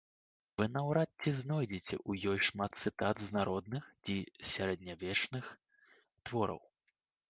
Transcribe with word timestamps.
Вы 0.61 0.65
наўрад 0.77 1.09
ці 1.21 1.33
знойдзеце 1.41 1.93
ў 2.09 2.33
ёй 2.33 2.39
шмат 2.49 2.71
цытат 2.83 3.17
з 3.27 3.39
народных 3.39 3.83
ці 4.05 4.15
сярэднявечных 4.53 5.57
твораў. 6.25 6.69